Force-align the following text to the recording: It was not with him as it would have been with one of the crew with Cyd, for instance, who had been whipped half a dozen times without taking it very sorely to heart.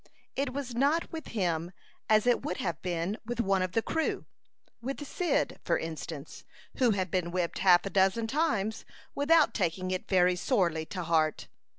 It 0.35 0.51
was 0.51 0.73
not 0.73 1.11
with 1.11 1.27
him 1.27 1.71
as 2.09 2.25
it 2.25 2.43
would 2.43 2.57
have 2.57 2.81
been 2.81 3.19
with 3.23 3.39
one 3.39 3.61
of 3.61 3.73
the 3.73 3.83
crew 3.83 4.25
with 4.81 5.05
Cyd, 5.05 5.59
for 5.63 5.77
instance, 5.77 6.43
who 6.77 6.89
had 6.97 7.11
been 7.11 7.29
whipped 7.29 7.59
half 7.59 7.85
a 7.85 7.89
dozen 7.91 8.25
times 8.25 8.83
without 9.13 9.53
taking 9.53 9.91
it 9.91 10.07
very 10.09 10.35
sorely 10.35 10.87
to 10.87 11.03
heart. 11.03 11.49